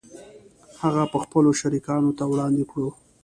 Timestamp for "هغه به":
0.81-1.17